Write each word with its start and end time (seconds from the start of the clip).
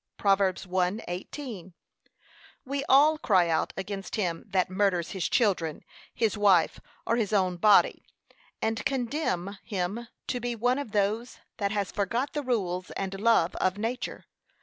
(Prov. 0.17 0.39
1:18) 0.39 1.73
We 2.65 2.83
all 2.89 3.19
cry 3.19 3.47
out 3.49 3.71
against 3.77 4.15
him 4.15 4.43
that 4.49 4.67
murders 4.67 5.11
his 5.11 5.29
children, 5.29 5.85
his 6.11 6.35
wife, 6.35 6.79
or 7.05 7.17
his 7.17 7.31
own 7.31 7.57
body, 7.57 8.03
and 8.63 8.83
condemn 8.83 9.59
him 9.63 10.07
to 10.25 10.39
be 10.39 10.55
one 10.55 10.79
of 10.79 10.91
those 10.91 11.37
that 11.57 11.69
has 11.69 11.91
forgot 11.91 12.33
the 12.33 12.41
rules 12.41 12.89
and 12.97 13.21
love 13.21 13.55
of 13.57 13.77
nature. 13.77 14.25